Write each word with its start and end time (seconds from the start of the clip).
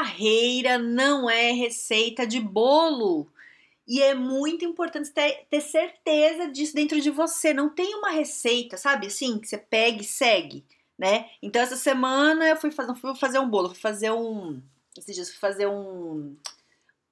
Carreira 0.00 0.78
não 0.78 1.28
é 1.28 1.52
receita 1.52 2.26
de 2.26 2.40
bolo. 2.40 3.30
E 3.86 4.00
é 4.00 4.14
muito 4.14 4.64
importante 4.64 5.10
ter, 5.10 5.46
ter, 5.50 5.60
certeza 5.60 6.48
disso 6.48 6.74
dentro 6.74 6.98
de 7.02 7.10
você. 7.10 7.52
Não 7.52 7.68
tem 7.68 7.94
uma 7.96 8.08
receita, 8.08 8.78
sabe? 8.78 9.08
Assim, 9.08 9.38
que 9.38 9.46
você 9.46 9.58
pega 9.58 10.00
e 10.00 10.04
segue, 10.04 10.64
né? 10.98 11.28
Então, 11.42 11.60
essa 11.60 11.76
semana 11.76 12.48
eu 12.48 12.56
fui 12.56 12.70
fazer, 12.70 12.94
fui 12.94 13.14
fazer 13.14 13.40
um 13.40 13.50
bolo, 13.50 13.68
fui 13.68 13.78
fazer 13.78 14.10
um. 14.10 14.62
Esses 14.96 15.14
dias, 15.14 15.28
fui 15.28 15.38
fazer 15.38 15.66
um 15.66 16.34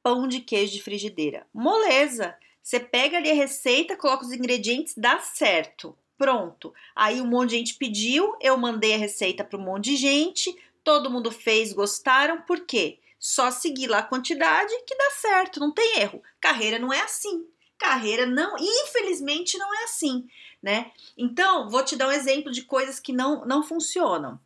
pão 0.02 0.26
de 0.26 0.40
queijo 0.40 0.72
de 0.72 0.82
frigideira. 0.82 1.46
Moleza! 1.52 2.34
Você 2.62 2.80
pega 2.80 3.18
ali 3.18 3.30
a 3.30 3.34
receita, 3.34 3.96
coloca 3.96 4.24
os 4.24 4.32
ingredientes, 4.32 4.94
dá 4.96 5.18
certo. 5.18 5.94
Pronto. 6.16 6.72
Aí 6.96 7.20
um 7.20 7.26
monte 7.26 7.50
de 7.50 7.56
gente 7.56 7.74
pediu, 7.74 8.34
eu 8.40 8.56
mandei 8.56 8.94
a 8.94 8.98
receita 8.98 9.44
para 9.44 9.58
um 9.58 9.62
monte 9.62 9.90
de 9.90 9.96
gente 9.96 10.56
todo 10.88 11.10
mundo 11.10 11.30
fez, 11.30 11.74
gostaram, 11.74 12.40
por 12.40 12.60
quê? 12.60 12.98
Só 13.18 13.50
seguir 13.50 13.88
lá 13.88 13.98
a 13.98 14.02
quantidade 14.02 14.72
que 14.86 14.96
dá 14.96 15.10
certo, 15.10 15.60
não 15.60 15.70
tem 15.70 15.98
erro. 16.00 16.22
Carreira 16.40 16.78
não 16.78 16.90
é 16.90 17.02
assim. 17.02 17.46
Carreira 17.76 18.24
não, 18.24 18.56
infelizmente 18.58 19.58
não 19.58 19.74
é 19.80 19.84
assim, 19.84 20.26
né? 20.62 20.90
Então, 21.14 21.68
vou 21.68 21.84
te 21.84 21.94
dar 21.94 22.08
um 22.08 22.12
exemplo 22.12 22.50
de 22.50 22.62
coisas 22.62 22.98
que 22.98 23.12
não, 23.12 23.44
não 23.44 23.62
funcionam. 23.62 24.40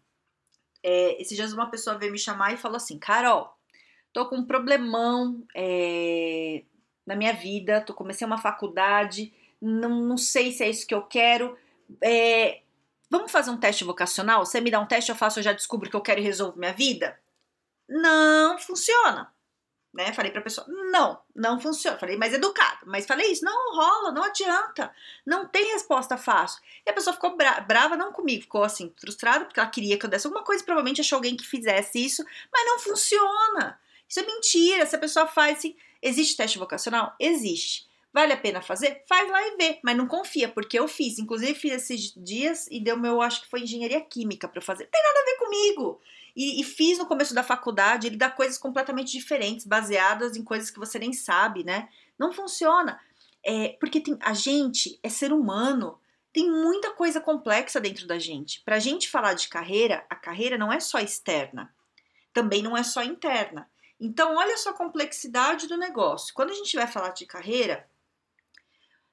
É, 0.83 1.23
esses 1.23 1.37
dias 1.37 1.53
uma 1.53 1.71
pessoa 1.71 1.97
veio 1.97 2.11
me 2.11 2.19
chamar 2.19 2.53
e 2.53 2.57
falou 2.57 2.77
assim, 2.77 2.99
Carol, 2.99 3.57
tô 4.13 4.27
com 4.27 4.39
um 4.39 4.45
problemão 4.45 5.47
é, 5.55 6.65
na 7.07 7.15
minha 7.15 7.35
vida, 7.35 7.83
tô 7.83 7.95
comecei 7.95 8.27
uma 8.27 8.39
faculdade, 8.39 9.33
não, 9.61 10.01
não 10.01 10.17
sei 10.17 10.51
se 10.51 10.65
é 10.65 10.69
isso 10.69 10.89
que 10.89 10.95
eu 10.95 11.03
quero. 11.03 11.57
É, 12.03 12.62
Vamos 13.13 13.31
fazer 13.31 13.51
um 13.51 13.59
teste 13.59 13.85
vocacional? 13.85 14.47
Você 14.47 14.59
me 14.59 14.71
dá 14.71 14.81
um 14.81 14.87
teste, 14.87 15.11
eu 15.11 15.15
faço, 15.15 15.39
eu 15.39 15.43
já 15.43 15.53
descubro 15.53 15.91
que 15.91 15.95
eu 15.95 16.01
quero 16.01 16.19
e 16.19 16.25
resolvo 16.25 16.59
minha 16.59 16.73
vida? 16.73 17.21
Não 17.87 18.59
funciona. 18.59 19.31
Né? 19.93 20.15
Falei 20.15 20.31
pra 20.31 20.41
pessoa, 20.41 20.67
não, 20.91 21.21
não 21.37 21.61
funciona. 21.61 21.99
Falei, 21.99 22.17
mas 22.17 22.33
educado. 22.33 22.87
Mas 22.87 23.05
falei 23.05 23.31
isso, 23.31 23.45
não 23.45 23.77
rola, 23.77 24.13
não 24.13 24.25
adianta. 24.25 24.91
Não 25.27 25.47
tem 25.47 25.75
resposta 25.75 26.17
fácil. 26.17 26.63
E 26.87 26.91
a 26.91 26.95
pessoa 26.95 27.13
ficou 27.13 27.37
bra 27.37 27.61
brava, 27.61 27.99
não 27.99 28.15
comigo, 28.15 28.45
ficou 28.45 28.65
assim, 28.65 28.91
frustrada, 28.99 29.45
porque 29.45 29.61
ela 29.61 29.69
queria 29.69 29.99
que 29.99 30.07
eu 30.07 30.11
desse 30.11 30.27
alguma 30.27 30.43
coisa, 30.43 30.65
provavelmente 30.65 31.03
achou 31.03 31.17
alguém 31.17 31.37
que 31.37 31.47
fizesse 31.47 32.03
isso, 32.03 32.25
mas 32.51 32.65
não 32.65 32.79
funciona. 32.79 33.79
Isso 34.09 34.21
é 34.21 34.23
mentira. 34.23 34.87
Se 34.87 34.97
a 34.97 34.99
pessoa 34.99 35.27
faz 35.27 35.59
assim, 35.59 35.77
existe 36.01 36.35
teste 36.35 36.59
vocacional? 36.59 37.15
Existe. 37.21 37.87
Vale 38.13 38.35
a 38.35 38.37
pena 38.37 38.61
fazer? 38.61 39.03
Faz 39.09 39.31
lá 39.31 39.41
e 39.49 39.57
vê, 39.57 39.81
mas 39.83 39.97
não 39.97 40.07
confia, 40.07 40.49
porque 40.49 40.79
eu 40.79 40.87
fiz. 40.87 41.19
Inclusive, 41.19 41.55
fiz 41.55 41.73
esses 41.73 42.13
dias 42.15 42.67
e 42.71 42.79
deu 42.79 42.97
meu, 42.97 43.23
acho 43.23 43.43
que 43.43 43.49
foi 43.49 43.63
engenharia 43.63 44.01
química 44.03 44.47
para 44.47 44.61
fazer. 44.61 44.87
Tem 44.87 45.03
nada 45.03 45.21
a 45.21 45.25
ver 45.25 45.37
comigo. 45.39 46.01
E, 46.37 46.61
e, 46.61 46.65
fiz 46.65 46.99
no 46.99 47.07
começo 47.07 47.35
da 47.35 47.43
faculdade, 47.43 48.07
ele 48.07 48.17
dá 48.17 48.31
coisas 48.31 48.59
completamente 48.59 49.13
diferentes, 49.13 49.67
baseadas 49.67 50.37
em 50.37 50.45
coisas 50.45 50.71
que 50.71 50.79
você 50.79 50.99
nem 50.99 51.13
sabe, 51.13 51.65
né? 51.65 51.89
Não 52.19 52.33
funciona. 52.33 53.01
É, 53.45 53.77
porque 53.81 54.01
tem, 54.01 54.17
a 54.21 54.33
gente 54.35 54.99
é 55.03 55.09
ser 55.09 55.33
humano, 55.33 55.99
tem 56.33 56.51
muita 56.51 56.91
coisa 56.93 57.21
complexa 57.21 57.81
dentro 57.81 58.07
da 58.07 58.19
gente. 58.19 58.61
Para 58.61 58.77
a 58.77 58.79
gente 58.79 59.11
falar 59.11 59.35
de 59.35 59.49
carreira, 59.49 60.05
a 60.09 60.15
carreira 60.15 60.57
não 60.57 60.73
é 60.73 60.81
só 60.81 60.99
externa, 60.99 61.75
também 62.33 62.63
não 62.63 62.77
é 62.77 62.83
só 62.83 63.03
interna. 63.03 63.69
Então, 64.01 64.37
olha 64.37 64.57
só 64.57 64.71
a 64.71 64.75
complexidade 64.75 65.69
do 65.69 65.77
negócio. 65.77 66.35
Quando 66.35 66.51
a 66.51 66.55
gente 66.55 66.75
vai 66.77 66.87
falar 66.87 67.11
de 67.11 67.27
carreira, 67.27 67.87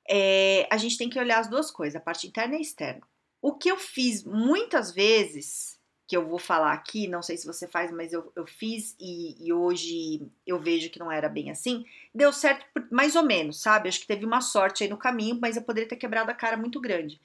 é, 0.09 0.67
a 0.71 0.77
gente 0.77 0.97
tem 0.97 1.07
que 1.07 1.19
olhar 1.19 1.39
as 1.39 1.47
duas 1.47 1.69
coisas, 1.69 1.95
a 1.95 2.03
parte 2.03 2.25
interna 2.25 2.55
e 2.55 2.61
externa. 2.61 3.01
O 3.39 3.53
que 3.53 3.69
eu 3.69 3.77
fiz 3.77 4.23
muitas 4.23 4.91
vezes, 4.91 5.79
que 6.07 6.17
eu 6.17 6.27
vou 6.27 6.39
falar 6.39 6.73
aqui, 6.73 7.07
não 7.07 7.21
sei 7.21 7.37
se 7.37 7.45
você 7.45 7.67
faz, 7.67 7.91
mas 7.91 8.11
eu, 8.11 8.31
eu 8.35 8.47
fiz 8.47 8.95
e, 8.99 9.37
e 9.39 9.53
hoje 9.53 10.27
eu 10.47 10.59
vejo 10.59 10.89
que 10.89 10.97
não 10.97 11.11
era 11.11 11.29
bem 11.29 11.51
assim, 11.51 11.85
deu 12.13 12.33
certo 12.33 12.65
mais 12.91 13.15
ou 13.15 13.23
menos, 13.23 13.61
sabe? 13.61 13.87
Acho 13.87 13.99
que 13.99 14.07
teve 14.07 14.25
uma 14.25 14.41
sorte 14.41 14.83
aí 14.83 14.89
no 14.89 14.97
caminho, 14.97 15.37
mas 15.39 15.55
eu 15.55 15.61
poderia 15.61 15.87
ter 15.87 15.95
quebrado 15.95 16.31
a 16.31 16.33
cara 16.33 16.57
muito 16.57 16.81
grande. 16.81 17.21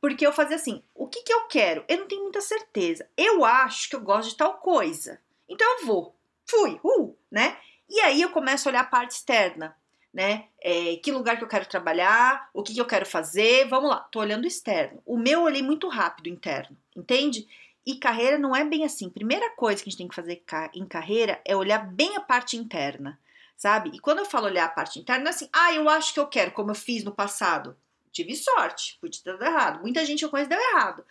Porque 0.00 0.26
eu 0.26 0.32
fazia 0.32 0.56
assim, 0.56 0.82
o 0.94 1.06
que, 1.06 1.22
que 1.22 1.32
eu 1.32 1.46
quero? 1.46 1.84
Eu 1.86 1.98
não 1.98 2.08
tenho 2.08 2.22
muita 2.22 2.40
certeza. 2.40 3.08
Eu 3.16 3.44
acho 3.44 3.88
que 3.90 3.94
eu 3.94 4.00
gosto 4.00 4.30
de 4.30 4.36
tal 4.36 4.54
coisa. 4.54 5.20
Então 5.48 5.78
eu 5.78 5.86
vou. 5.86 6.16
Fui, 6.44 6.80
uh, 6.82 7.16
né? 7.30 7.56
E 7.88 8.00
aí 8.00 8.20
eu 8.20 8.30
começo 8.30 8.68
a 8.68 8.72
olhar 8.72 8.80
a 8.80 8.84
parte 8.84 9.12
externa 9.12 9.76
né? 10.12 10.46
É, 10.60 10.96
que 10.96 11.10
lugar 11.10 11.38
que 11.38 11.44
eu 11.44 11.48
quero 11.48 11.66
trabalhar, 11.66 12.50
o 12.52 12.62
que, 12.62 12.74
que 12.74 12.80
eu 12.80 12.86
quero 12.86 13.06
fazer, 13.06 13.66
vamos 13.68 13.90
lá, 13.90 13.96
tô 13.96 14.20
olhando 14.20 14.46
externo. 14.46 15.02
O 15.06 15.16
meu 15.16 15.40
eu 15.40 15.42
olhei 15.44 15.62
muito 15.62 15.88
rápido 15.88 16.28
interno, 16.28 16.76
entende? 16.94 17.48
E 17.84 17.96
carreira 17.96 18.38
não 18.38 18.54
é 18.54 18.64
bem 18.64 18.84
assim. 18.84 19.08
Primeira 19.08 19.50
coisa 19.56 19.82
que 19.82 19.88
a 19.88 19.90
gente 19.90 19.98
tem 19.98 20.08
que 20.08 20.14
fazer 20.14 20.42
em 20.74 20.86
carreira 20.86 21.40
é 21.44 21.56
olhar 21.56 21.78
bem 21.78 22.16
a 22.16 22.20
parte 22.20 22.56
interna, 22.56 23.18
sabe? 23.56 23.90
E 23.94 23.98
quando 23.98 24.18
eu 24.18 24.24
falo 24.24 24.46
olhar 24.46 24.66
a 24.66 24.68
parte 24.68 25.00
interna, 25.00 25.28
é 25.28 25.30
assim, 25.30 25.48
ah, 25.52 25.72
eu 25.72 25.88
acho 25.88 26.12
que 26.12 26.20
eu 26.20 26.26
quero, 26.26 26.52
como 26.52 26.70
eu 26.70 26.74
fiz 26.74 27.02
no 27.02 27.12
passado. 27.12 27.76
Tive 28.12 28.36
sorte, 28.36 28.98
podia 29.00 29.22
ter 29.22 29.32
dado 29.32 29.44
errado. 29.44 29.80
Muita 29.80 30.04
gente 30.04 30.22
eu 30.22 30.28
conheço 30.28 30.50
deu 30.50 30.60
errado. 30.60 31.04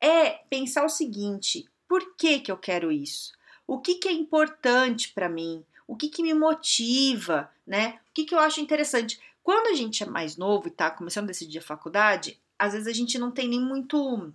É 0.00 0.42
pensar 0.50 0.84
o 0.84 0.88
seguinte: 0.90 1.66
por 1.88 2.14
que, 2.14 2.40
que 2.40 2.52
eu 2.52 2.58
quero 2.58 2.92
isso? 2.92 3.32
O 3.66 3.80
que, 3.80 3.94
que 3.94 4.08
é 4.08 4.12
importante 4.12 5.12
para 5.12 5.28
mim? 5.28 5.64
O 5.88 5.96
que, 5.96 6.08
que 6.10 6.22
me 6.22 6.34
motiva, 6.34 7.50
né? 7.66 7.98
O 8.10 8.14
que, 8.14 8.26
que 8.26 8.34
eu 8.34 8.38
acho 8.38 8.60
interessante. 8.60 9.18
Quando 9.42 9.68
a 9.68 9.74
gente 9.74 10.02
é 10.02 10.06
mais 10.06 10.36
novo 10.36 10.68
e 10.68 10.70
tá 10.70 10.90
começando 10.90 11.24
a 11.24 11.28
decidir 11.28 11.58
a 11.58 11.62
faculdade, 11.62 12.38
às 12.58 12.74
vezes 12.74 12.86
a 12.86 12.92
gente 12.92 13.18
não 13.18 13.30
tem 13.30 13.48
nem 13.48 13.60
muito. 13.60 14.30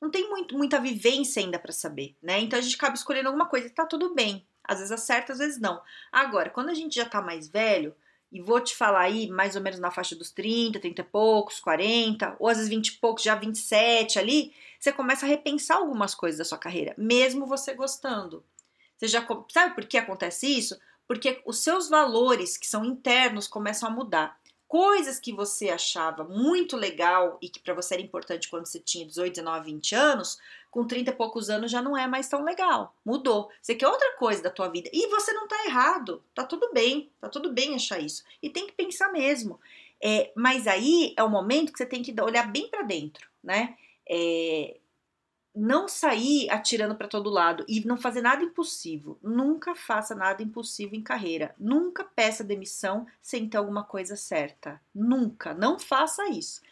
Não 0.00 0.08
tem 0.08 0.30
muito, 0.30 0.56
muita 0.56 0.80
vivência 0.80 1.42
ainda 1.42 1.58
para 1.58 1.72
saber, 1.72 2.16
né? 2.22 2.38
Então 2.38 2.56
a 2.56 2.62
gente 2.62 2.76
acaba 2.76 2.94
escolhendo 2.94 3.26
alguma 3.26 3.46
coisa 3.46 3.66
e 3.66 3.70
tá 3.70 3.84
tudo 3.84 4.14
bem. 4.14 4.46
Às 4.62 4.78
vezes 4.78 4.92
acerta, 4.92 5.32
às 5.32 5.40
vezes 5.40 5.58
não. 5.58 5.82
Agora, 6.12 6.50
quando 6.50 6.68
a 6.68 6.74
gente 6.74 6.94
já 6.94 7.04
tá 7.04 7.20
mais 7.20 7.48
velho, 7.48 7.92
e 8.30 8.40
vou 8.40 8.60
te 8.60 8.76
falar 8.76 9.00
aí, 9.00 9.28
mais 9.28 9.56
ou 9.56 9.62
menos 9.62 9.80
na 9.80 9.90
faixa 9.90 10.14
dos 10.14 10.30
30, 10.30 10.78
30 10.78 11.00
e 11.00 11.04
poucos, 11.04 11.58
40, 11.58 12.36
ou 12.38 12.46
às 12.46 12.58
vezes 12.58 12.70
20 12.70 12.88
e 12.88 12.92
poucos, 12.98 13.24
já 13.24 13.34
27 13.34 14.18
ali, 14.18 14.54
você 14.78 14.92
começa 14.92 15.26
a 15.26 15.28
repensar 15.28 15.78
algumas 15.78 16.14
coisas 16.14 16.38
da 16.38 16.44
sua 16.44 16.58
carreira, 16.58 16.94
mesmo 16.96 17.46
você 17.46 17.74
gostando. 17.74 18.44
Você 18.98 19.06
já 19.06 19.24
sabe 19.50 19.74
por 19.74 19.86
que 19.86 19.96
acontece 19.96 20.46
isso? 20.46 20.78
Porque 21.06 21.40
os 21.46 21.60
seus 21.60 21.88
valores 21.88 22.56
que 22.56 22.66
são 22.66 22.84
internos 22.84 23.46
começam 23.46 23.88
a 23.88 23.92
mudar. 23.92 24.38
Coisas 24.66 25.18
que 25.18 25.32
você 25.32 25.70
achava 25.70 26.24
muito 26.24 26.76
legal 26.76 27.38
e 27.40 27.48
que 27.48 27.60
para 27.60 27.72
você 27.72 27.94
era 27.94 28.02
importante 28.02 28.50
quando 28.50 28.66
você 28.66 28.78
tinha 28.78 29.06
18, 29.06 29.36
19, 29.36 29.72
20 29.72 29.94
anos, 29.94 30.38
com 30.70 30.86
30 30.86 31.10
e 31.10 31.14
poucos 31.14 31.48
anos 31.48 31.70
já 31.70 31.80
não 31.80 31.96
é 31.96 32.06
mais 32.06 32.28
tão 32.28 32.44
legal. 32.44 32.94
Mudou. 33.02 33.50
Você 33.62 33.74
quer 33.74 33.88
outra 33.88 34.16
coisa 34.16 34.42
da 34.42 34.50
tua 34.50 34.68
vida. 34.68 34.90
E 34.92 35.06
você 35.06 35.32
não 35.32 35.48
tá 35.48 35.64
errado. 35.64 36.22
Tá 36.34 36.44
tudo 36.44 36.70
bem. 36.74 37.10
Tá 37.18 37.30
tudo 37.30 37.50
bem 37.50 37.74
achar 37.74 37.98
isso. 37.98 38.22
E 38.42 38.50
tem 38.50 38.66
que 38.66 38.74
pensar 38.74 39.10
mesmo. 39.10 39.58
É, 40.02 40.30
mas 40.34 40.66
aí 40.66 41.14
é 41.16 41.22
o 41.22 41.30
momento 41.30 41.72
que 41.72 41.78
você 41.78 41.86
tem 41.86 42.02
que 42.02 42.14
olhar 42.20 42.50
bem 42.52 42.68
para 42.68 42.82
dentro, 42.82 43.26
né? 43.42 43.74
É, 44.06 44.76
não 45.58 45.88
sair 45.88 46.48
atirando 46.50 46.94
para 46.94 47.08
todo 47.08 47.28
lado 47.28 47.64
e 47.68 47.84
não 47.84 47.96
fazer 47.96 48.22
nada 48.22 48.44
impossível. 48.44 49.18
Nunca 49.22 49.74
faça 49.74 50.14
nada 50.14 50.42
impossível 50.42 50.96
em 50.96 51.02
carreira. 51.02 51.54
Nunca 51.58 52.04
peça 52.04 52.44
demissão 52.44 53.06
sem 53.20 53.48
ter 53.48 53.56
alguma 53.56 53.82
coisa 53.82 54.14
certa. 54.14 54.80
Nunca. 54.94 55.52
Não 55.54 55.78
faça 55.78 56.28
isso. 56.28 56.62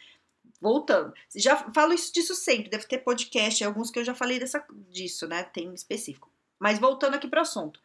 Voltando. 0.61 1.13
Já 1.35 1.57
falo 1.73 1.93
isso 1.93 2.13
disso 2.13 2.33
sempre. 2.33 2.69
Deve 2.69 2.85
ter 2.85 2.99
podcast, 2.99 3.63
alguns 3.63 3.91
que 3.91 3.99
eu 3.99 4.05
já 4.05 4.15
falei 4.15 4.39
dessa, 4.39 4.65
disso, 4.89 5.27
né? 5.27 5.43
Tem 5.43 5.73
específico. 5.73 6.31
Mas 6.57 6.79
voltando 6.79 7.15
aqui 7.15 7.27
para 7.27 7.39
o 7.39 7.43
assunto. 7.43 7.81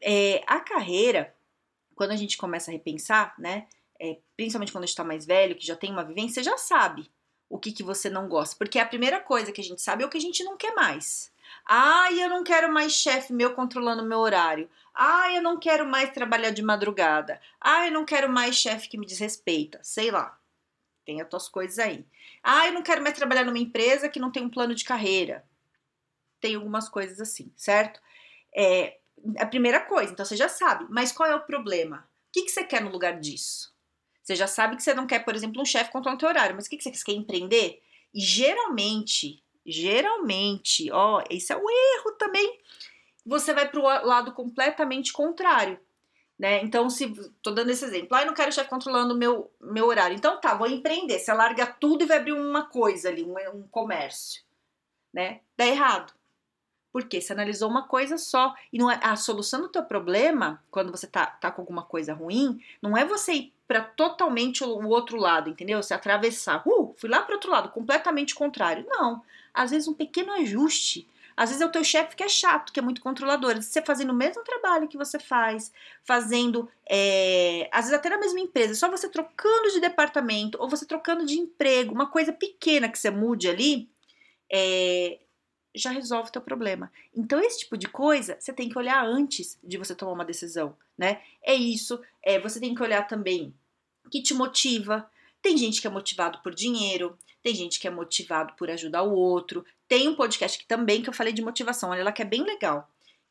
É, 0.00 0.42
a 0.46 0.60
carreira, 0.60 1.34
quando 1.94 2.12
a 2.12 2.16
gente 2.16 2.38
começa 2.38 2.70
a 2.70 2.72
repensar, 2.72 3.34
né? 3.36 3.66
É, 3.98 4.16
principalmente 4.36 4.72
quando 4.72 4.84
a 4.84 4.86
gente 4.86 4.94
está 4.94 5.04
mais 5.04 5.26
velho, 5.26 5.56
que 5.56 5.66
já 5.66 5.76
tem 5.76 5.90
uma 5.90 6.04
vivência, 6.04 6.42
já 6.42 6.56
sabe 6.56 7.10
o 7.50 7.58
que, 7.58 7.72
que 7.72 7.82
você 7.82 8.08
não 8.08 8.28
gosta. 8.28 8.56
Porque 8.56 8.78
a 8.78 8.86
primeira 8.86 9.20
coisa 9.20 9.52
que 9.52 9.60
a 9.60 9.64
gente 9.64 9.82
sabe 9.82 10.02
é 10.04 10.06
o 10.06 10.08
que 10.08 10.16
a 10.16 10.20
gente 10.20 10.42
não 10.44 10.56
quer 10.56 10.72
mais. 10.74 11.30
Ah, 11.66 12.10
eu 12.12 12.30
não 12.30 12.44
quero 12.44 12.72
mais 12.72 12.92
chefe 12.92 13.32
meu 13.32 13.54
controlando 13.54 14.04
meu 14.04 14.18
horário. 14.20 14.70
Ah, 14.94 15.32
eu 15.34 15.42
não 15.42 15.58
quero 15.58 15.84
mais 15.86 16.10
trabalhar 16.12 16.50
de 16.50 16.62
madrugada. 16.62 17.40
Ah, 17.60 17.86
eu 17.86 17.92
não 17.92 18.04
quero 18.04 18.28
mais 18.30 18.54
chefe 18.56 18.88
que 18.88 18.96
me 18.96 19.04
desrespeita. 19.06 19.80
Sei 19.82 20.10
lá. 20.10 20.38
Tem 21.04 21.20
as 21.20 21.28
tuas 21.28 21.48
coisas 21.48 21.78
aí. 21.78 22.06
Ah, 22.42 22.68
eu 22.68 22.72
não 22.72 22.82
quero 22.82 23.02
mais 23.02 23.16
trabalhar 23.16 23.44
numa 23.44 23.58
empresa 23.58 24.08
que 24.08 24.20
não 24.20 24.30
tem 24.30 24.44
um 24.44 24.50
plano 24.50 24.74
de 24.74 24.84
carreira. 24.84 25.44
Tem 26.40 26.54
algumas 26.54 26.88
coisas 26.88 27.20
assim, 27.20 27.52
certo? 27.56 28.00
É, 28.54 28.98
A 29.38 29.46
primeira 29.46 29.80
coisa, 29.80 30.12
então 30.12 30.24
você 30.24 30.36
já 30.36 30.48
sabe. 30.48 30.86
Mas 30.88 31.12
qual 31.12 31.28
é 31.28 31.34
o 31.34 31.44
problema? 31.46 32.08
O 32.28 32.32
que, 32.32 32.42
que 32.42 32.50
você 32.50 32.64
quer 32.64 32.80
no 32.82 32.90
lugar 32.90 33.18
disso? 33.18 33.74
Você 34.30 34.36
já 34.36 34.46
sabe 34.46 34.76
que 34.76 34.82
você 34.84 34.94
não 34.94 35.08
quer, 35.08 35.24
por 35.24 35.34
exemplo, 35.34 35.60
um 35.60 35.64
chefe 35.64 35.90
controlando 35.90 36.18
o 36.18 36.20
teu 36.20 36.28
horário, 36.28 36.54
mas 36.54 36.66
o 36.66 36.70
que, 36.70 36.76
que 36.76 36.84
você 36.84 36.90
quer? 36.92 36.98
Você 36.98 37.04
quer 37.04 37.12
empreender? 37.14 37.82
E 38.14 38.20
geralmente, 38.20 39.42
geralmente, 39.66 40.88
ó, 40.92 41.20
esse 41.28 41.52
é 41.52 41.56
o 41.56 41.68
erro 41.68 42.12
também, 42.16 42.60
você 43.26 43.52
vai 43.52 43.68
para 43.68 43.80
o 43.80 44.06
lado 44.06 44.32
completamente 44.32 45.12
contrário. 45.12 45.80
Né? 46.38 46.62
Então, 46.62 46.88
se 46.88 47.12
tô 47.42 47.50
dando 47.50 47.70
esse 47.70 47.84
exemplo, 47.84 48.16
ah, 48.16 48.22
eu 48.22 48.28
não 48.28 48.34
quero 48.34 48.52
chefe 48.52 48.70
controlando 48.70 49.14
o 49.14 49.18
meu, 49.18 49.52
meu 49.60 49.86
horário. 49.86 50.16
Então 50.16 50.40
tá, 50.40 50.54
vou 50.54 50.68
empreender. 50.68 51.18
Você 51.18 51.32
larga 51.32 51.66
tudo 51.66 52.04
e 52.04 52.06
vai 52.06 52.18
abrir 52.18 52.32
uma 52.32 52.66
coisa 52.66 53.08
ali, 53.08 53.24
um, 53.24 53.34
um 53.52 53.66
comércio. 53.66 54.44
Né? 55.12 55.40
Dá 55.56 55.66
errado. 55.66 56.12
Porque 56.92 57.20
você 57.20 57.32
analisou 57.32 57.68
uma 57.68 57.86
coisa 57.86 58.18
só. 58.18 58.54
E 58.72 58.78
não 58.78 58.90
é, 58.90 58.98
a 59.02 59.16
solução 59.16 59.60
do 59.60 59.68
teu 59.68 59.82
problema, 59.82 60.62
quando 60.70 60.90
você 60.90 61.06
tá, 61.06 61.26
tá 61.26 61.50
com 61.50 61.62
alguma 61.62 61.82
coisa 61.82 62.12
ruim, 62.12 62.60
não 62.82 62.96
é 62.96 63.04
você 63.04 63.32
ir 63.32 63.52
para 63.66 63.82
totalmente 63.82 64.64
o, 64.64 64.88
outro 64.88 65.16
lado, 65.16 65.48
entendeu? 65.50 65.82
Você 65.82 65.94
atravessar. 65.94 66.62
Uh, 66.66 66.94
fui 66.98 67.08
lá 67.08 67.22
para 67.22 67.34
outro 67.34 67.50
lado, 67.50 67.70
completamente 67.70 68.34
contrário. 68.34 68.84
Não. 68.88 69.22
Às 69.54 69.70
vezes 69.70 69.86
um 69.86 69.94
pequeno 69.94 70.32
ajuste 70.32 71.08
às 71.40 71.48
vezes 71.48 71.62
é 71.62 71.66
o 71.66 71.72
teu 71.72 71.82
chefe 71.82 72.14
que 72.14 72.22
é 72.22 72.28
chato, 72.28 72.70
que 72.70 72.78
é 72.78 72.82
muito 72.82 73.00
controlador. 73.00 73.56
Você 73.56 73.80
fazendo 73.80 74.10
o 74.10 74.14
mesmo 74.14 74.44
trabalho 74.44 74.86
que 74.86 74.98
você 74.98 75.18
faz, 75.18 75.72
fazendo, 76.04 76.68
é, 76.86 77.66
às 77.72 77.86
vezes 77.86 77.98
até 77.98 78.10
na 78.10 78.18
mesma 78.18 78.40
empresa, 78.40 78.74
só 78.74 78.90
você 78.90 79.08
trocando 79.08 79.70
de 79.70 79.80
departamento 79.80 80.58
ou 80.60 80.68
você 80.68 80.84
trocando 80.84 81.24
de 81.24 81.38
emprego, 81.38 81.94
uma 81.94 82.08
coisa 82.08 82.30
pequena 82.30 82.90
que 82.90 82.98
você 82.98 83.08
mude 83.08 83.48
ali, 83.48 83.88
é, 84.52 85.18
já 85.74 85.90
resolve 85.90 86.28
o 86.28 86.32
teu 86.32 86.42
problema. 86.42 86.90
Então, 87.14 87.40
esse 87.40 87.60
tipo 87.60 87.76
de 87.76 87.88
coisa 87.88 88.36
você 88.38 88.52
tem 88.52 88.68
que 88.68 88.78
olhar 88.78 89.04
antes 89.04 89.58
de 89.62 89.78
você 89.78 89.94
tomar 89.94 90.12
uma 90.12 90.24
decisão, 90.24 90.76
né? 90.96 91.22
É 91.42 91.54
isso. 91.54 92.00
É, 92.22 92.38
você 92.38 92.58
tem 92.58 92.74
que 92.74 92.82
olhar 92.82 93.06
também 93.06 93.54
que 94.10 94.22
te 94.22 94.34
motiva. 94.34 95.08
Tem 95.40 95.56
gente 95.56 95.80
que 95.80 95.86
é 95.86 95.90
motivado 95.90 96.40
por 96.42 96.54
dinheiro, 96.54 97.16
tem 97.42 97.54
gente 97.54 97.80
que 97.80 97.86
é 97.86 97.90
motivado 97.90 98.52
por 98.54 98.70
ajudar 98.70 99.02
o 99.02 99.12
outro. 99.12 99.64
Tem 99.88 100.08
um 100.08 100.14
podcast 100.14 100.58
que 100.58 100.66
também 100.66 101.02
que 101.02 101.08
eu 101.08 101.14
falei 101.14 101.32
de 101.32 101.42
motivação, 101.42 101.90
olha 101.90 102.04
lá 102.04 102.12
que 102.12 102.22
é 102.22 102.26
bem 102.26 102.42
legal. 102.42 102.88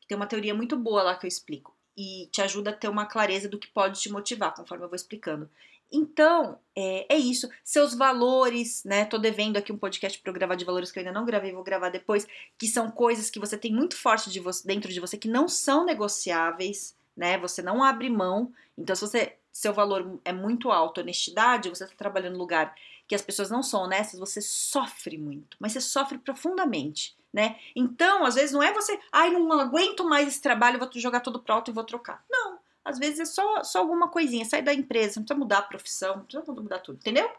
Tem 0.08 0.16
uma 0.16 0.26
teoria 0.26 0.54
muito 0.54 0.76
boa 0.76 1.02
lá 1.02 1.14
que 1.14 1.24
eu 1.24 1.28
explico 1.28 1.76
e 1.96 2.28
te 2.32 2.42
ajuda 2.42 2.70
a 2.70 2.72
ter 2.72 2.88
uma 2.88 3.06
clareza 3.06 3.48
do 3.48 3.58
que 3.58 3.68
pode 3.68 4.00
te 4.00 4.10
motivar, 4.10 4.54
conforme 4.54 4.84
eu 4.84 4.88
vou 4.88 4.96
explicando. 4.96 5.48
Então, 5.92 6.58
é, 6.76 7.14
é, 7.14 7.18
isso. 7.18 7.48
Seus 7.64 7.94
valores, 7.94 8.84
né? 8.84 9.04
Tô 9.04 9.18
devendo 9.18 9.56
aqui 9.56 9.72
um 9.72 9.78
podcast 9.78 10.18
para 10.20 10.32
gravar 10.32 10.54
de 10.54 10.64
valores 10.64 10.92
que 10.92 10.98
eu 10.98 11.02
ainda 11.02 11.12
não 11.12 11.26
gravei, 11.26 11.52
vou 11.52 11.64
gravar 11.64 11.88
depois, 11.88 12.26
que 12.58 12.68
são 12.68 12.90
coisas 12.90 13.28
que 13.28 13.40
você 13.40 13.58
tem 13.58 13.72
muito 13.72 13.96
forte 13.96 14.30
de 14.30 14.40
você, 14.40 14.66
dentro 14.66 14.92
de 14.92 15.00
você 15.00 15.16
que 15.16 15.28
não 15.28 15.48
são 15.48 15.84
negociáveis, 15.84 16.96
né? 17.16 17.38
Você 17.38 17.60
não 17.62 17.82
abre 17.82 18.08
mão. 18.08 18.52
Então, 18.78 18.94
se 18.94 19.02
você 19.02 19.36
seu 19.52 19.72
valor 19.72 20.20
é 20.24 20.32
muito 20.32 20.70
alto, 20.70 21.00
honestidade, 21.00 21.68
você 21.68 21.84
está 21.84 21.96
trabalhando 21.96 22.34
no 22.34 22.38
lugar 22.38 22.74
que 23.08 23.14
as 23.14 23.22
pessoas 23.22 23.50
não 23.50 23.62
são 23.62 23.82
honestas, 23.82 24.20
você 24.20 24.40
sofre 24.40 25.18
muito, 25.18 25.56
mas 25.58 25.72
você 25.72 25.80
sofre 25.80 26.16
profundamente, 26.18 27.16
né? 27.32 27.58
Então, 27.74 28.24
às 28.24 28.36
vezes 28.36 28.52
não 28.52 28.62
é 28.62 28.72
você, 28.72 28.96
ai, 29.10 29.30
não 29.30 29.52
aguento 29.58 30.04
mais 30.04 30.28
esse 30.28 30.40
trabalho, 30.40 30.78
vou 30.78 30.88
jogar 30.94 31.18
tudo 31.18 31.40
pro 31.40 31.54
alto 31.54 31.70
e 31.70 31.74
vou 31.74 31.82
trocar. 31.82 32.24
Não, 32.30 32.59
às 32.90 32.98
vezes 32.98 33.20
é 33.20 33.24
só, 33.24 33.62
só 33.62 33.78
alguma 33.78 34.08
coisinha, 34.08 34.44
sai 34.44 34.62
da 34.62 34.74
empresa, 34.74 35.18
não 35.18 35.24
precisa 35.24 35.38
mudar 35.38 35.58
a 35.58 35.62
profissão, 35.62 36.16
não 36.16 36.24
precisa 36.24 36.52
mudar 36.52 36.78
tudo, 36.80 36.98
entendeu? 36.98 37.30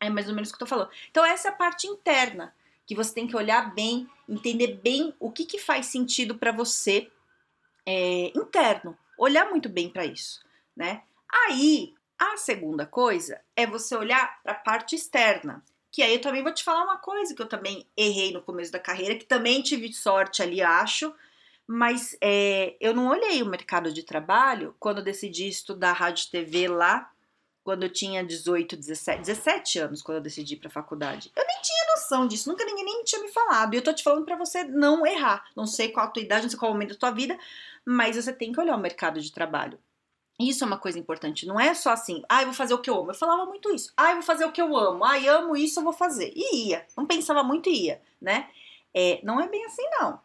É 0.00 0.10
mais 0.10 0.28
ou 0.28 0.34
menos 0.34 0.48
o 0.48 0.52
que 0.52 0.56
eu 0.56 0.66
tô 0.66 0.66
falando. 0.66 0.90
Então, 1.10 1.24
essa 1.24 1.48
é 1.48 1.50
a 1.50 1.54
parte 1.54 1.86
interna, 1.86 2.54
que 2.86 2.94
você 2.94 3.14
tem 3.14 3.26
que 3.26 3.36
olhar 3.36 3.74
bem, 3.74 4.08
entender 4.28 4.78
bem 4.82 5.14
o 5.18 5.30
que, 5.30 5.44
que 5.44 5.58
faz 5.58 5.86
sentido 5.86 6.36
para 6.36 6.52
você 6.52 7.10
é, 7.86 8.32
interno, 8.36 8.96
olhar 9.18 9.48
muito 9.50 9.68
bem 9.68 9.88
para 9.88 10.04
isso, 10.04 10.44
né? 10.76 11.02
Aí, 11.46 11.94
a 12.18 12.36
segunda 12.36 12.86
coisa 12.86 13.40
é 13.54 13.66
você 13.66 13.94
olhar 13.94 14.42
para 14.42 14.52
a 14.52 14.56
parte 14.56 14.96
externa. 14.96 15.62
Que 15.90 16.02
aí 16.02 16.14
eu 16.14 16.20
também 16.20 16.42
vou 16.42 16.52
te 16.52 16.64
falar 16.64 16.84
uma 16.84 16.98
coisa 16.98 17.34
que 17.34 17.40
eu 17.40 17.48
também 17.48 17.86
errei 17.96 18.32
no 18.32 18.42
começo 18.42 18.72
da 18.72 18.78
carreira, 18.78 19.16
que 19.16 19.24
também 19.24 19.62
tive 19.62 19.92
sorte 19.92 20.42
ali, 20.42 20.60
acho, 20.60 21.14
mas 21.66 22.16
é, 22.22 22.76
eu 22.80 22.94
não 22.94 23.08
olhei 23.08 23.42
o 23.42 23.46
mercado 23.46 23.92
de 23.92 24.02
trabalho 24.02 24.74
quando 24.78 25.02
decidi 25.02 25.48
estudar 25.48 25.92
rádio 25.92 26.26
e 26.26 26.30
TV 26.30 26.68
lá, 26.68 27.10
quando 27.64 27.82
eu 27.82 27.92
tinha 27.92 28.24
18, 28.24 28.76
17, 28.76 29.20
17 29.22 29.78
anos, 29.80 30.00
quando 30.00 30.18
eu 30.18 30.22
decidi 30.22 30.54
para 30.54 30.68
a 30.68 30.72
faculdade. 30.72 31.32
Eu 31.34 31.44
nem 31.44 31.60
tinha 31.60 31.94
noção 31.96 32.28
disso, 32.28 32.48
nunca 32.48 32.64
ninguém 32.64 32.84
nem 32.84 33.02
tinha 33.02 33.20
me 33.20 33.28
falado. 33.28 33.74
E 33.74 33.78
eu 33.78 33.82
tô 33.82 33.92
te 33.92 34.04
falando 34.04 34.24
para 34.24 34.36
você 34.36 34.62
não 34.62 35.04
errar. 35.04 35.44
Não 35.56 35.66
sei 35.66 35.88
qual 35.88 36.06
a 36.06 36.08
tua 36.08 36.22
idade, 36.22 36.44
não 36.44 36.50
sei 36.50 36.58
qual 36.58 36.70
o 36.70 36.74
momento 36.74 36.92
da 36.92 36.98
tua 37.00 37.10
vida, 37.10 37.36
mas 37.84 38.14
você 38.14 38.32
tem 38.32 38.52
que 38.52 38.60
olhar 38.60 38.76
o 38.76 38.80
mercado 38.80 39.20
de 39.20 39.32
trabalho. 39.32 39.80
Isso 40.38 40.62
é 40.62 40.66
uma 40.66 40.78
coisa 40.78 40.98
importante, 40.98 41.46
não 41.46 41.58
é 41.58 41.72
só 41.72 41.90
assim, 41.90 42.22
ah, 42.28 42.42
eu 42.42 42.46
vou 42.46 42.54
fazer 42.54 42.74
o 42.74 42.78
que 42.78 42.90
eu 42.90 43.00
amo. 43.00 43.10
Eu 43.10 43.14
falava 43.14 43.46
muito 43.46 43.74
isso. 43.74 43.92
Ah, 43.96 44.10
eu 44.10 44.16
vou 44.16 44.22
fazer 44.22 44.44
o 44.44 44.52
que 44.52 44.62
eu 44.62 44.76
amo. 44.76 45.04
Ah, 45.04 45.18
eu 45.18 45.38
amo 45.38 45.56
isso, 45.56 45.80
eu 45.80 45.84
vou 45.84 45.92
fazer. 45.92 46.32
E 46.36 46.68
ia. 46.68 46.86
Não 46.96 47.06
pensava 47.06 47.42
muito 47.42 47.68
e 47.68 47.86
ia, 47.86 48.02
né? 48.20 48.48
É, 48.94 49.20
não 49.24 49.40
é 49.40 49.48
bem 49.48 49.64
assim, 49.64 49.82
não. 49.98 50.20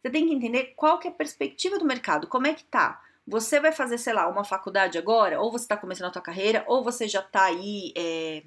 Você 0.00 0.10
tem 0.10 0.26
que 0.26 0.34
entender 0.34 0.74
qual 0.76 0.98
que 0.98 1.08
é 1.08 1.10
a 1.10 1.14
perspectiva 1.14 1.78
do 1.78 1.84
mercado, 1.84 2.26
como 2.26 2.46
é 2.46 2.54
que 2.54 2.64
tá. 2.64 3.02
Você 3.26 3.60
vai 3.60 3.72
fazer, 3.72 3.98
sei 3.98 4.12
lá, 4.12 4.28
uma 4.28 4.44
faculdade 4.44 4.96
agora, 4.96 5.40
ou 5.40 5.50
você 5.50 5.64
está 5.64 5.76
começando 5.76 6.08
a 6.08 6.12
tua 6.12 6.22
carreira, 6.22 6.64
ou 6.66 6.82
você 6.82 7.06
já 7.06 7.20
tá 7.20 7.44
aí, 7.44 7.92
é, 7.96 8.42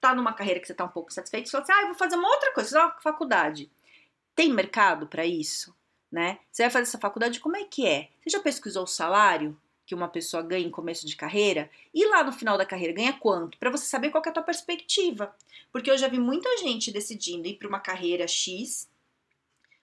tá 0.00 0.14
numa 0.14 0.32
carreira 0.32 0.60
que 0.60 0.66
você 0.66 0.74
tá 0.74 0.84
um 0.84 0.88
pouco 0.88 1.12
satisfeito, 1.12 1.48
você 1.48 1.52
fala 1.52 1.64
assim, 1.64 1.72
ah, 1.72 1.82
eu 1.82 1.86
vou 1.88 1.96
fazer 1.96 2.16
uma 2.16 2.28
outra 2.28 2.52
coisa, 2.52 2.70
fazer 2.70 2.84
uma 2.84 3.00
faculdade. 3.00 3.70
Tem 4.34 4.52
mercado 4.52 5.06
para 5.06 5.24
isso, 5.24 5.74
né? 6.10 6.38
Você 6.50 6.62
vai 6.62 6.70
fazer 6.70 6.82
essa 6.84 6.98
faculdade, 6.98 7.40
como 7.40 7.56
é 7.56 7.64
que 7.64 7.86
é? 7.86 8.10
Você 8.20 8.30
já 8.30 8.40
pesquisou 8.40 8.84
o 8.84 8.86
salário? 8.86 9.58
que 9.90 9.94
uma 9.94 10.06
pessoa 10.06 10.40
ganha 10.40 10.64
em 10.64 10.70
começo 10.70 11.04
de 11.04 11.16
carreira 11.16 11.68
e 11.92 12.06
lá 12.06 12.22
no 12.22 12.30
final 12.30 12.56
da 12.56 12.64
carreira 12.64 12.94
ganha 12.94 13.12
quanto, 13.12 13.58
para 13.58 13.72
você 13.72 13.86
saber 13.86 14.10
qual 14.10 14.22
é 14.24 14.28
a 14.28 14.32
tua 14.32 14.42
perspectiva. 14.44 15.34
Porque 15.72 15.90
eu 15.90 15.98
já 15.98 16.06
vi 16.06 16.20
muita 16.20 16.48
gente 16.58 16.92
decidindo 16.92 17.48
ir 17.48 17.54
para 17.56 17.66
uma 17.66 17.80
carreira 17.80 18.28
X. 18.28 18.88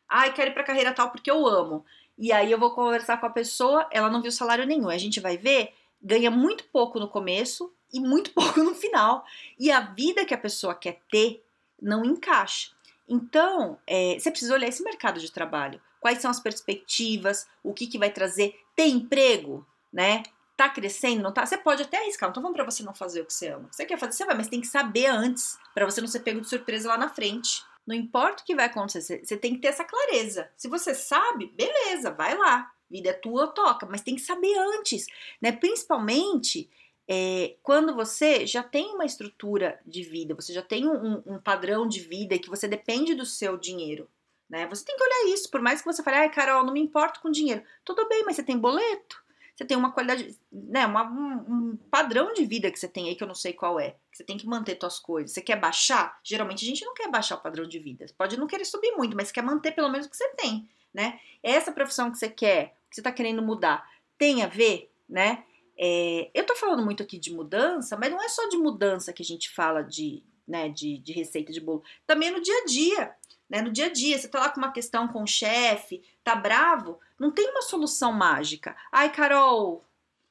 Ai, 0.10 0.30
ah, 0.30 0.32
quero 0.32 0.52
ir 0.52 0.54
para 0.54 0.64
carreira 0.64 0.94
tal 0.94 1.12
porque 1.12 1.30
eu 1.30 1.46
amo. 1.48 1.86
E 2.18 2.32
aí 2.32 2.52
eu 2.52 2.60
vou 2.60 2.74
conversar 2.74 3.18
com 3.20 3.26
a 3.26 3.32
pessoa, 3.32 3.88
ela 3.92 4.10
não 4.10 4.22
viu 4.22 4.32
salário 4.32 4.66
nenhum. 4.66 4.90
A 4.90 4.98
gente 4.98 5.20
vai 5.20 5.38
ver, 5.38 5.74
ganha 6.02 6.32
muito 6.32 6.64
pouco 6.66 7.00
no 7.00 7.08
começo 7.08 7.74
e 7.94 8.00
muito 8.00 8.32
pouco 8.36 8.64
no 8.64 8.74
final. 8.74 9.26
E 9.60 9.72
a 9.72 9.80
vida 9.80 10.26
que 10.26 10.34
a 10.34 10.38
pessoa 10.38 10.74
quer 10.74 11.02
ter 11.12 11.44
não 11.82 12.04
encaixa. 12.04 12.72
Então, 13.08 13.78
é, 13.86 14.18
você 14.20 14.32
precisa 14.32 14.54
olhar 14.54 14.68
esse 14.68 14.84
mercado 14.84 15.20
de 15.20 15.32
trabalho. 15.32 15.82
Quais 16.00 16.20
são 16.20 16.30
as 16.30 16.40
perspectivas? 16.40 17.48
O 17.64 17.74
que, 17.74 17.88
que 17.88 17.98
vai 17.98 18.10
trazer? 18.10 18.56
Tem 18.76 18.94
emprego? 18.94 19.66
né? 19.92 20.24
Tá 20.56 20.70
crescendo, 20.70 21.22
não 21.22 21.32
tá? 21.32 21.46
Você 21.46 21.58
pode 21.58 21.84
até 21.84 21.98
arriscar, 21.98 22.32
tô 22.32 22.42
falando 22.42 22.56
pra 22.56 22.66
você 22.66 22.84
não 22.84 22.94
fazer 22.94 23.22
o 23.22 23.26
que 23.26 23.34
você 23.34 23.50
ama. 23.50 23.68
Você 23.72 23.86
quer 23.86 23.98
fazer, 23.98 24.14
você 24.14 24.26
vai, 24.26 24.36
mas 24.36 24.48
tem 24.48 24.62
que 24.62 24.68
saber 24.68 25.08
antes, 25.08 25.58
para 25.74 25.86
você 25.86 26.02
não 26.02 26.08
ser 26.08 26.22
pego 26.22 26.42
de 26.42 26.50
surpresa 26.50 26.90
lá 26.90 26.98
na 26.98 27.10
frente. 27.10 27.64
Não 27.88 27.96
importa 27.96 28.44
o 28.44 28.46
que 28.46 28.54
vai 28.54 28.66
acontecer, 28.66 29.24
você 29.24 29.38
tem 29.38 29.56
que 29.56 29.62
ter 29.62 29.70
essa 29.70 29.86
clareza. 29.86 30.52
Se 30.58 30.68
você 30.68 30.94
sabe, 30.94 31.48
beleza, 31.56 32.12
vai 32.12 32.38
lá. 32.38 32.70
Vida 32.90 33.10
é 33.10 33.14
tua, 33.14 33.48
toca, 33.48 33.86
mas 33.86 34.02
tem 34.02 34.16
que 34.16 34.22
saber 34.22 34.54
antes, 34.58 35.08
né? 35.42 35.52
Principalmente 35.52 36.70
é, 37.08 37.56
quando 37.64 37.96
você 37.96 38.46
já 38.46 38.62
tem 38.62 38.94
uma 38.94 39.06
estrutura 39.06 39.80
de 39.86 40.04
vida, 40.04 40.36
você 40.36 40.54
já 40.54 40.62
tem 40.62 40.86
um, 40.88 41.24
um, 41.26 41.40
padrão 41.40 41.88
de 41.88 42.02
vida 42.02 42.38
que 42.38 42.50
você 42.50 42.68
depende 42.68 43.16
do 43.16 43.26
seu 43.26 43.58
dinheiro, 43.58 44.10
né? 44.50 44.68
Você 44.68 44.84
tem 44.84 44.96
que 44.96 45.04
olhar 45.04 45.34
isso, 45.34 45.50
por 45.50 45.62
mais 45.62 45.82
que 45.82 45.86
você 45.86 46.04
fale, 46.04 46.18
ai, 46.18 46.30
Carol, 46.30 46.66
não 46.66 46.74
me 46.74 46.82
importo 46.82 47.22
com 47.22 47.32
dinheiro. 47.32 47.64
Tudo 47.84 48.08
bem, 48.10 48.24
mas 48.26 48.36
você 48.36 48.44
tem 48.44 48.58
boleto, 48.58 49.24
você 49.58 49.66
tem 49.66 49.76
uma 49.76 49.92
qualidade, 49.92 50.38
né, 50.52 50.86
uma, 50.86 51.04
um, 51.04 51.72
um, 51.72 51.78
padrão 51.90 52.32
de 52.32 52.46
vida 52.46 52.70
que 52.70 52.78
você 52.78 52.88
tem 52.88 53.10
aí 53.10 53.16
que 53.16 53.24
eu 53.24 53.28
não 53.28 53.34
sei 53.34 53.54
qual 53.54 53.80
é. 53.80 53.96
Você 54.14 54.24
tem 54.24 54.38
que 54.38 54.46
manter 54.46 54.78
suas 54.80 55.00
coisas. 55.00 55.32
Você 55.32 55.42
quer 55.42 55.60
baixar? 55.60 56.20
Geralmente 56.24 56.64
a 56.64 56.68
gente 56.68 56.86
não 56.86 56.94
quer 56.94 57.10
baixar 57.10 57.38
o 57.38 57.42
padrão 57.42 57.68
de 57.68 57.80
vida. 57.80 58.08
Você 58.08 58.14
pode 58.14 58.38
não 58.38 58.46
querer 58.46 58.66
subir 58.66 58.92
muito, 58.92 59.18
mas 59.18 59.32
quer 59.32 59.42
manter 59.42 59.72
pelo 59.72 59.90
menos 59.90 60.06
o 60.06 60.12
que 60.12 60.16
você 60.16 60.30
tem, 60.36 60.70
né? 60.94 61.20
Essa 61.42 61.72
profissão 61.72 62.12
que 62.12 62.20
você 62.20 62.30
quer, 62.30 62.76
que 62.88 62.96
você 62.96 63.02
está 63.02 63.12
querendo 63.12 63.42
mudar, 63.42 63.84
tem 64.16 64.44
a 64.44 64.48
ver, 64.48 64.92
né? 65.10 65.44
É, 65.76 66.30
eu 66.36 66.46
tô 66.46 66.56
falando 66.56 66.86
muito 66.86 67.02
aqui 67.02 67.18
de 67.18 67.34
mudança, 67.34 67.98
mas 67.98 68.12
não 68.12 68.22
é 68.22 68.30
só 68.30 68.48
de 68.50 68.58
mudança 68.58 69.12
que 69.12 69.24
a 69.24 69.26
gente 69.26 69.50
fala 69.50 69.82
de, 69.82 70.22
né, 70.48 70.70
de, 70.70 71.00
de 71.00 71.14
receita 71.14 71.52
de 71.52 71.60
bolo. 71.60 71.82
Também 72.06 72.30
no 72.30 72.42
dia 72.42 72.62
a 72.62 72.66
dia 72.66 73.16
né? 73.50 73.62
No 73.62 73.72
dia 73.72 73.86
a 73.86 73.92
dia, 73.92 74.18
você 74.18 74.28
tá 74.28 74.40
lá 74.40 74.50
com 74.50 74.60
uma 74.60 74.72
questão 74.72 75.08
com 75.08 75.24
o 75.24 75.28
chefe, 75.28 76.02
tá 76.24 76.36
bravo, 76.36 77.00
não 77.20 77.32
tem 77.32 77.50
uma 77.50 77.62
solução 77.62 78.12
mágica. 78.12 78.76
Ai, 78.92 79.12
Carol, 79.12 79.84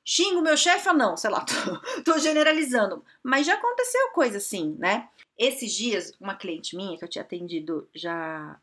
xingo 0.05 0.41
meu 0.41 0.57
chefe 0.57 0.89
ou 0.89 0.95
não? 0.95 1.17
Sei 1.17 1.31
lá, 1.31 1.45
tô, 1.45 2.13
tô, 2.13 2.19
generalizando. 2.19 3.05
Mas 3.23 3.47
já 3.47 3.55
aconteceu 3.55 4.11
coisa 4.13 4.39
assim, 4.39 4.77
né? 4.79 5.09
Esses 5.37 5.73
dias, 5.73 6.15
uma 6.21 6.35
cliente 6.35 6.77
minha 6.77 6.97
que 6.97 7.05
eu 7.05 7.09
tinha 7.09 7.23
atendido 7.23 7.89
já. 7.95 8.59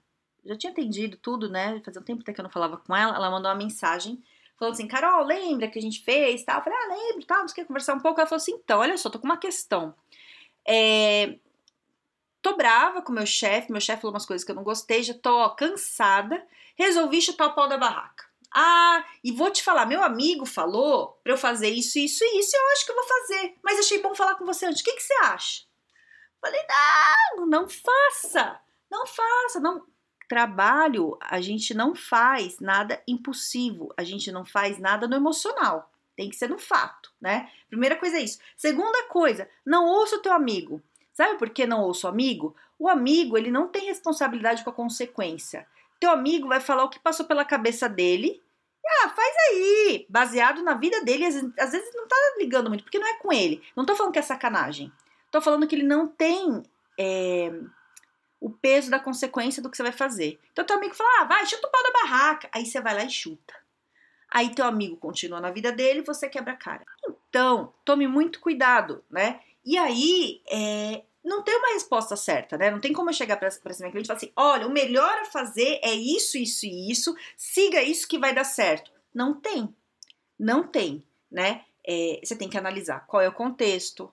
Já 0.46 0.58
tinha 0.58 0.72
atendido 0.74 1.18
tudo, 1.18 1.50
né? 1.50 1.82
Fazia 1.86 2.02
um 2.02 2.04
tempo 2.04 2.22
até 2.22 2.34
que 2.34 2.40
eu 2.40 2.44
não 2.44 2.50
falava 2.50 2.78
com 2.78 2.94
ela. 2.96 3.16
Ela 3.16 3.32
mandou 3.32 3.50
uma 3.50 3.58
mensagem 3.58 4.22
falando 4.58 4.74
assim: 4.74 4.88
Carol, 4.88 5.26
lembra 5.26 5.70
que 5.70 5.80
a 5.80 5.82
gente 5.82 6.02
fez? 6.02 6.44
Tal? 6.44 6.58
Eu 6.58 6.64
falei: 6.64 6.80
Ah, 6.80 6.88
lembro, 6.90 7.26
tal. 7.26 7.48
Você 7.48 7.56
quer 7.56 7.66
conversar 7.66 7.94
um 7.94 8.00
pouco? 8.00 8.20
Ela 8.20 8.28
falou 8.28 8.42
assim: 8.42 8.54
Então, 8.54 8.80
olha 8.80 8.98
só, 8.98 9.10
tô 9.10 9.20
com 9.20 9.26
uma 9.26 9.38
questão. 9.38 9.96
É, 10.68 11.38
Tô 12.44 12.58
brava 12.58 13.02
com 13.02 13.14
meu 13.14 13.26
chefe, 13.26 13.72
meu 13.72 13.80
chefe 13.80 14.02
falou 14.02 14.14
umas 14.14 14.26
coisas 14.26 14.44
que 14.44 14.52
eu 14.52 14.56
não 14.56 14.66
gostei, 14.66 15.02
já 15.02 15.14
tô 15.14 15.34
ó, 15.34 15.50
cansada. 15.52 16.46
Resolvi 16.76 17.22
chutar 17.22 17.48
o 17.48 17.56
pau 17.56 17.70
da 17.70 17.78
barraca. 17.78 18.26
Ah, 18.54 19.04
E 19.24 19.32
vou 19.32 19.50
te 19.50 19.64
falar, 19.64 19.86
meu 19.86 20.04
amigo 20.04 20.46
falou 20.46 21.20
para 21.24 21.32
eu 21.32 21.38
fazer 21.38 21.70
isso, 21.70 21.98
isso 21.98 22.22
e 22.22 22.40
isso, 22.40 22.56
eu 22.56 22.72
acho 22.74 22.86
que 22.86 22.92
eu 22.92 22.96
vou 22.96 23.06
fazer. 23.06 23.56
Mas 23.64 23.80
achei 23.80 24.02
bom 24.02 24.14
falar 24.14 24.36
com 24.36 24.46
você 24.46 24.66
antes. 24.66 24.82
O 24.82 24.84
que, 24.84 24.92
que 24.92 25.02
você 25.02 25.14
acha? 25.24 25.62
Falei, 26.42 26.62
não, 27.38 27.46
não 27.46 27.68
faça. 27.70 28.60
Não 28.92 29.08
faça, 29.08 29.62
não. 29.62 29.88
Trabalho, 30.28 31.18
a 31.22 31.40
gente 31.40 31.74
não 31.74 31.96
faz 31.96 32.60
nada 32.60 33.02
impulsivo, 33.08 33.94
a 33.96 34.04
gente 34.04 34.32
não 34.34 34.44
faz 34.44 34.78
nada 34.80 35.08
no 35.08 35.16
emocional. 35.16 35.90
Tem 36.16 36.30
que 36.30 36.36
ser 36.36 36.50
no 36.50 36.60
fato, 36.60 37.10
né? 37.22 37.50
Primeira 37.70 37.96
coisa 37.96 38.18
é 38.18 38.22
isso. 38.22 38.40
Segunda 38.58 39.04
coisa, 39.06 39.50
não 39.66 39.88
ouça 39.88 40.18
o 40.18 40.22
teu 40.22 40.34
amigo. 40.34 40.82
Sabe 41.14 41.38
por 41.38 41.50
que 41.50 41.66
não 41.66 41.84
ouça 41.84 42.08
o 42.08 42.10
amigo? 42.10 42.56
O 42.78 42.90
amigo, 42.90 43.38
ele 43.38 43.52
não 43.52 43.68
tem 43.68 43.86
responsabilidade 43.86 44.64
com 44.64 44.70
a 44.70 44.74
consequência. 44.74 45.68
Teu 46.00 46.10
amigo 46.10 46.48
vai 46.48 46.60
falar 46.60 46.84
o 46.84 46.90
que 46.90 47.00
passou 47.00 47.26
pela 47.26 47.46
cabeça 47.46 47.88
dele. 47.88 48.42
Ah, 48.86 49.10
faz 49.10 49.36
aí, 49.50 50.06
baseado 50.10 50.62
na 50.62 50.74
vida 50.74 51.04
dele, 51.06 51.26
às, 51.26 51.36
às 51.36 51.72
vezes 51.72 51.96
não 51.96 52.08
tá 52.08 52.16
ligando 52.38 52.68
muito, 52.68 52.84
porque 52.84 53.00
não 53.00 53.08
é 53.08 53.14
com 53.20 53.32
ele. 53.32 53.64
Não 53.76 53.86
tô 53.86 53.96
falando 53.96 54.12
que 54.12 54.20
é 54.20 54.24
sacanagem. 54.24 54.92
Tô 55.32 55.42
falando 55.42 55.66
que 55.68 55.76
ele 55.76 55.86
não 55.86 56.08
tem 56.08 56.64
é, 57.00 57.52
o 58.42 58.50
peso 58.50 58.92
da 58.92 59.00
consequência 59.00 59.64
do 59.64 59.70
que 59.70 59.78
você 59.78 59.84
vai 59.84 59.94
fazer. 59.94 60.40
Então 60.52 60.66
teu 60.66 60.76
amigo 60.76 60.94
fala, 60.94 61.22
ah, 61.22 61.24
vai, 61.26 61.46
chuta 61.46 61.68
o 61.68 61.72
pau 61.72 61.84
da 61.84 61.92
barraca. 61.92 62.50
Aí 62.52 62.66
você 62.66 62.82
vai 62.82 62.94
lá 62.94 63.04
e 63.06 63.10
chuta. 63.10 63.54
Aí 64.30 64.54
teu 64.54 64.66
amigo 64.66 64.98
continua 64.98 65.40
na 65.40 65.52
vida 65.52 65.72
dele 65.72 66.00
e 66.00 66.04
você 66.04 66.28
quebra 66.28 66.54
a 66.54 66.58
cara. 66.58 66.84
Então, 67.30 67.74
tome 67.86 68.08
muito 68.08 68.40
cuidado, 68.40 69.04
né? 69.10 69.40
E 69.66 69.78
aí, 69.78 70.42
é, 70.50 71.04
não 71.24 71.42
tem 71.42 71.56
uma 71.56 71.74
resposta 71.74 72.16
certa, 72.16 72.58
né? 72.58 72.70
Não 72.70 72.82
tem 72.82 72.92
como 72.92 73.10
eu 73.10 73.14
chegar 73.14 73.38
para 73.38 73.48
esse 73.48 73.82
meu 73.82 73.92
cliente 73.92 74.06
e 74.06 74.08
falar 74.08 74.18
assim: 74.18 74.32
olha, 74.36 74.68
o 74.68 74.72
melhor 74.72 75.20
a 75.20 75.26
fazer 75.26 75.80
é 75.82 75.94
isso, 75.94 76.38
isso 76.38 76.66
e 76.66 76.92
isso, 76.92 77.16
siga 77.38 77.82
isso 77.82 78.08
que 78.08 78.20
vai 78.20 78.34
dar 78.34 78.44
certo. 78.44 78.92
Não 79.14 79.40
tem. 79.40 79.74
Não 80.38 80.68
tem, 80.68 81.04
né? 81.32 81.64
É, 81.86 82.20
você 82.24 82.36
tem 82.36 82.50
que 82.50 82.58
analisar 82.58 83.06
qual 83.08 83.22
é 83.22 83.30
o 83.30 83.34
contexto, 83.34 84.12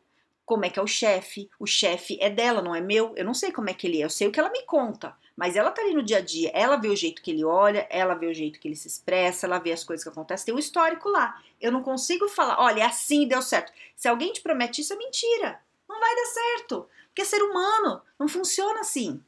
como 0.51 0.65
é 0.65 0.69
que 0.69 0.81
é 0.81 0.83
o 0.83 0.87
chefe. 0.87 1.49
O 1.61 1.65
chefe 1.65 2.19
é 2.21 2.29
dela, 2.29 2.61
não 2.61 2.75
é 2.75 2.81
meu. 2.81 3.15
Eu 3.17 3.25
não 3.25 3.33
sei 3.33 3.53
como 3.53 3.71
é 3.71 3.73
que 3.73 3.87
ele 3.87 4.03
é, 4.03 4.05
eu 4.05 4.11
sei 4.11 4.27
o 4.27 4.33
que 4.33 4.41
ela 4.41 4.51
me 4.51 4.63
conta. 4.63 5.17
Mas 5.37 5.55
ela 5.55 5.71
tá 5.71 5.81
ali 5.81 5.95
no 5.95 6.03
dia 6.03 6.19
a 6.19 6.21
dia, 6.21 6.51
ela 6.53 6.75
vê 6.75 6.89
o 6.89 6.97
jeito 6.97 7.23
que 7.23 7.31
ele 7.31 7.45
olha, 7.45 7.87
ela 7.89 8.15
vê 8.15 8.27
o 8.27 8.35
jeito 8.35 8.59
que 8.59 8.67
ele 8.67 8.75
se 8.75 8.89
expressa, 8.89 9.47
ela 9.47 9.61
vê 9.61 9.71
as 9.71 9.85
coisas 9.85 10.03
que 10.03 10.11
acontecem, 10.11 10.47
tem 10.47 10.55
um 10.55 10.59
histórico 10.59 11.09
lá. 11.09 11.41
Eu 11.61 11.71
não 11.71 11.85
consigo 11.85 12.29
falar, 12.29 12.61
olha, 12.61 12.81
é 12.81 12.85
assim 12.85 13.29
deu 13.29 13.41
certo. 13.41 13.73
Se 13.95 14.09
alguém 14.09 14.33
te 14.33 14.41
promete 14.41 14.81
isso, 14.81 14.93
é 14.93 14.97
mentira. 14.97 15.61
Não 15.89 16.01
vai 16.01 16.17
dar 16.17 16.27
certo. 16.27 16.89
Porque 17.07 17.23
é 17.23 17.25
ser 17.25 17.43
humano, 17.43 18.03
não 18.19 18.27
funciona 18.27 18.81
assim. 18.81 19.23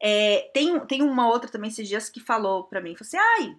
É, 0.00 0.50
tem, 0.54 0.80
tem 0.86 1.02
uma 1.02 1.28
outra 1.28 1.50
também 1.50 1.68
esses 1.68 1.86
dias 1.86 2.08
que 2.08 2.18
falou 2.18 2.64
pra 2.64 2.80
mim, 2.80 2.96
falou 2.96 3.06
assim, 3.06 3.18
ai, 3.18 3.56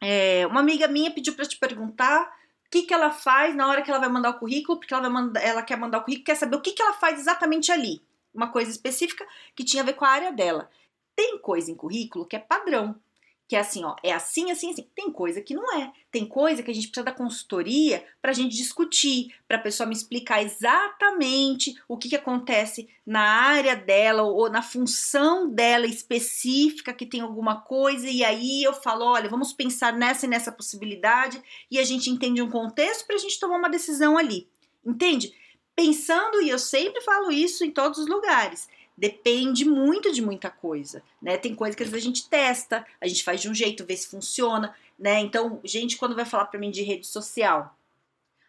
é, 0.00 0.46
uma 0.46 0.60
amiga 0.60 0.88
minha 0.88 1.10
pediu 1.10 1.34
para 1.34 1.44
te 1.44 1.58
perguntar 1.58 2.34
o 2.66 2.70
que, 2.70 2.82
que 2.82 2.94
ela 2.94 3.10
faz 3.10 3.54
na 3.54 3.68
hora 3.68 3.82
que 3.82 3.90
ela 3.90 4.00
vai 4.00 4.08
mandar 4.08 4.30
o 4.30 4.38
currículo, 4.38 4.78
porque 4.78 4.92
ela, 4.92 5.08
vai 5.08 5.42
ela 5.42 5.62
quer 5.62 5.76
mandar 5.76 5.98
o 5.98 6.02
currículo, 6.02 6.26
quer 6.26 6.36
saber 6.36 6.56
o 6.56 6.60
que, 6.60 6.72
que 6.72 6.82
ela 6.82 6.92
faz 6.94 7.20
exatamente 7.20 7.70
ali. 7.70 8.02
Uma 8.34 8.48
coisa 8.48 8.70
específica 8.70 9.26
que 9.54 9.64
tinha 9.64 9.82
a 9.82 9.86
ver 9.86 9.94
com 9.94 10.04
a 10.04 10.10
área 10.10 10.32
dela. 10.32 10.68
Tem 11.14 11.38
coisa 11.38 11.70
em 11.70 11.74
currículo 11.74 12.26
que 12.26 12.36
é 12.36 12.38
padrão 12.38 13.00
que 13.48 13.54
é 13.54 13.60
assim, 13.60 13.84
ó, 13.84 13.94
é 14.02 14.12
assim, 14.12 14.50
assim, 14.50 14.70
assim. 14.70 14.88
Tem 14.94 15.10
coisa 15.10 15.40
que 15.40 15.54
não 15.54 15.78
é. 15.78 15.92
Tem 16.10 16.26
coisa 16.26 16.62
que 16.62 16.70
a 16.70 16.74
gente 16.74 16.88
precisa 16.88 17.04
da 17.04 17.12
consultoria 17.12 18.04
para 18.20 18.32
a 18.32 18.34
gente 18.34 18.56
discutir, 18.56 19.32
para 19.46 19.56
a 19.56 19.60
pessoa 19.60 19.86
me 19.86 19.94
explicar 19.94 20.42
exatamente 20.42 21.76
o 21.88 21.96
que, 21.96 22.08
que 22.08 22.16
acontece 22.16 22.88
na 23.06 23.20
área 23.20 23.76
dela 23.76 24.24
ou 24.24 24.50
na 24.50 24.62
função 24.62 25.48
dela 25.48 25.86
específica 25.86 26.92
que 26.92 27.06
tem 27.06 27.20
alguma 27.20 27.60
coisa 27.60 28.08
e 28.08 28.24
aí 28.24 28.64
eu 28.64 28.72
falo, 28.72 29.04
olha, 29.04 29.28
vamos 29.28 29.52
pensar 29.52 29.92
nessa 29.92 30.26
e 30.26 30.28
nessa 30.28 30.50
possibilidade 30.50 31.40
e 31.70 31.78
a 31.78 31.84
gente 31.84 32.10
entende 32.10 32.42
um 32.42 32.50
contexto 32.50 33.06
para 33.06 33.14
a 33.14 33.18
gente 33.18 33.38
tomar 33.38 33.58
uma 33.58 33.70
decisão 33.70 34.18
ali. 34.18 34.48
Entende? 34.84 35.32
Pensando, 35.76 36.40
e 36.40 36.48
eu 36.48 36.58
sempre 36.58 37.00
falo 37.02 37.30
isso 37.30 37.64
em 37.64 37.70
todos 37.70 37.98
os 37.98 38.08
lugares, 38.08 38.68
depende 38.96 39.64
muito 39.64 40.12
de 40.12 40.22
muita 40.22 40.50
coisa, 40.50 41.02
né? 41.20 41.36
Tem 41.36 41.54
coisa 41.54 41.76
que 41.76 41.82
às 41.82 41.88
vezes 41.90 42.04
a 42.04 42.08
gente 42.08 42.28
testa, 42.28 42.86
a 43.00 43.06
gente 43.06 43.22
faz 43.22 43.40
de 43.40 43.48
um 43.48 43.54
jeito, 43.54 43.84
vê 43.84 43.96
se 43.96 44.08
funciona, 44.08 44.74
né? 44.98 45.20
Então, 45.20 45.60
gente, 45.62 45.96
quando 45.96 46.16
vai 46.16 46.24
falar 46.24 46.46
para 46.46 46.58
mim 46.58 46.70
de 46.70 46.82
rede 46.82 47.06
social, 47.06 47.76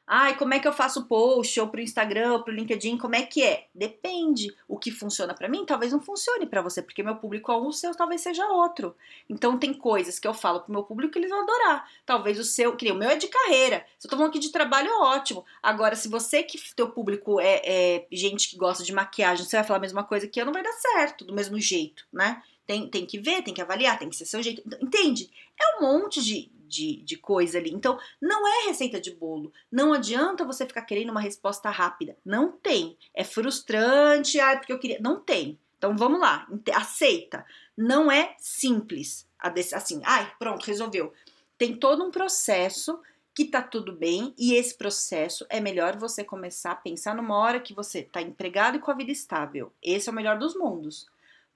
Ai, 0.10 0.38
como 0.38 0.54
é 0.54 0.60
que 0.60 0.66
eu 0.66 0.72
faço 0.72 1.06
post 1.06 1.60
ou 1.60 1.68
pro 1.68 1.82
Instagram 1.82 2.32
ou 2.32 2.42
pro 2.42 2.54
LinkedIn? 2.54 2.98
Como 2.98 3.14
é 3.14 3.24
que 3.24 3.44
é? 3.44 3.68
Depende. 3.76 4.56
O 4.66 4.78
que 4.78 4.90
funciona 4.90 5.34
para 5.34 5.50
mim 5.50 5.66
talvez 5.66 5.92
não 5.92 6.00
funcione 6.00 6.46
para 6.46 6.62
você, 6.62 6.82
porque 6.82 7.04
meu 7.04 7.18
público 7.18 7.52
é 7.52 7.58
o 7.58 7.74
seu 7.74 7.94
talvez 7.94 8.22
seja 8.22 8.48
outro. 8.48 8.96
Então 9.30 9.60
tem 9.60 9.74
coisas 9.74 10.18
que 10.18 10.26
eu 10.26 10.34
falo 10.34 10.62
pro 10.62 10.72
meu 10.72 10.84
público 10.84 11.12
que 11.12 11.20
eles 11.20 11.30
vão 11.30 11.42
adorar. 11.42 11.90
Talvez 12.06 12.40
o 12.40 12.46
seu, 12.46 12.78
que 12.78 12.90
o 12.90 12.96
meu 12.96 13.10
é 13.10 13.18
de 13.18 13.28
carreira. 13.28 13.86
Se 14.00 14.08
eu 14.08 14.12
tô 14.12 14.16
falando 14.16 14.30
aqui 14.30 14.40
de 14.40 14.50
trabalho, 14.50 14.88
é 14.88 14.98
ótimo. 14.98 15.44
Agora, 15.62 15.94
se 15.94 16.08
você 16.08 16.42
que 16.42 16.58
teu 16.74 16.90
público 16.90 17.42
é, 17.42 17.62
é 17.66 18.08
gente 18.10 18.50
que 18.50 18.56
gosta 18.56 18.86
de 18.86 18.94
maquiagem, 18.94 19.46
você 19.46 19.58
vai 19.58 19.66
falar 19.66 19.80
a 19.80 19.82
mesma 19.82 20.06
coisa 20.06 20.26
que 20.26 20.40
eu, 20.40 20.46
não 20.46 20.54
vai 20.54 20.64
dar 20.64 20.72
certo 20.72 21.26
do 21.26 21.34
mesmo 21.34 21.60
jeito, 21.60 22.06
né? 22.14 22.42
Tem, 22.66 22.88
tem 22.90 23.06
que 23.06 23.20
ver, 23.20 23.44
tem 23.44 23.54
que 23.54 23.62
avaliar, 23.62 24.00
tem 24.00 24.10
que 24.10 24.16
ser 24.16 24.26
seu 24.26 24.42
jeito. 24.42 24.62
Entende? 24.82 25.30
É 25.60 25.78
um 25.78 25.82
monte 25.82 26.24
de, 26.24 26.50
de, 26.68 27.02
de 27.04 27.18
coisa 27.18 27.58
ali. 27.58 27.72
Então, 27.72 27.98
não 28.22 28.48
é 28.48 28.68
receita 28.68 29.00
de 29.00 29.12
bolo. 29.12 29.52
Não 29.72 29.94
adianta 29.94 30.46
você 30.46 30.66
ficar 30.66 30.84
querendo 30.84 31.10
uma 31.10 31.22
resposta 31.22 31.70
rápida. 31.70 32.18
Não 32.26 32.52
tem. 32.52 32.98
É 33.14 33.24
frustrante, 33.24 34.40
ah, 34.40 34.58
porque 34.58 34.74
eu 34.74 34.80
queria. 34.80 35.00
Não 35.00 35.20
tem. 35.20 35.58
Então, 35.78 35.96
vamos 35.96 36.20
lá. 36.20 36.48
Aceita. 36.74 37.46
Não 37.78 38.12
é 38.12 38.36
simples. 38.40 39.28
Assim, 39.40 40.02
ai, 40.04 40.32
pronto, 40.40 40.66
resolveu. 40.66 41.14
Tem 41.58 41.76
todo 41.76 42.04
um 42.04 42.12
processo 42.12 43.00
que 43.34 43.46
tá 43.46 43.62
tudo 43.62 43.92
bem 43.92 44.34
e 44.36 44.56
esse 44.56 44.76
processo 44.76 45.46
é 45.48 45.60
melhor 45.60 45.96
você 45.96 46.24
começar 46.24 46.72
a 46.72 46.76
pensar 46.76 47.16
numa 47.16 47.38
hora 47.38 47.60
que 47.60 47.72
você 47.72 48.02
tá 48.02 48.20
empregado 48.20 48.78
e 48.78 48.80
com 48.80 48.90
a 48.90 48.96
vida 48.96 49.12
estável. 49.12 49.72
Esse 49.80 50.10
é 50.10 50.12
o 50.12 50.16
melhor 50.16 50.40
dos 50.40 50.56
mundos. 50.56 51.08